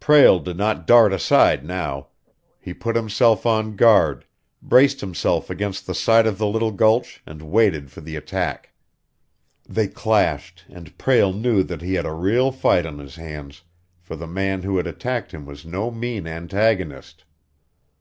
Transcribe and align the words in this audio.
Prale 0.00 0.40
did 0.40 0.56
not 0.56 0.84
dart 0.84 1.12
aside 1.12 1.64
now. 1.64 2.08
He 2.58 2.74
put 2.74 2.96
himself 2.96 3.46
on 3.46 3.76
guard, 3.76 4.24
braced 4.60 5.00
himself 5.00 5.48
against 5.48 5.86
the 5.86 5.94
side 5.94 6.26
of 6.26 6.38
the 6.38 6.46
little 6.48 6.72
gulch, 6.72 7.22
and 7.24 7.40
waited 7.40 7.92
for 7.92 8.00
the 8.00 8.16
attack. 8.16 8.72
They 9.68 9.86
clashed, 9.86 10.64
and 10.68 10.98
Prale 10.98 11.32
knew 11.32 11.62
that 11.62 11.82
he 11.82 11.94
had 11.94 12.04
a 12.04 12.10
real 12.12 12.50
fight 12.50 12.84
on 12.84 12.98
his 12.98 13.14
hands, 13.14 13.62
for 14.00 14.16
the 14.16 14.26
man 14.26 14.64
who 14.64 14.76
had 14.76 14.88
attacked 14.88 15.30
him 15.32 15.46
was 15.46 15.64
no 15.64 15.92
mean 15.92 16.26
antagonist. 16.26 17.22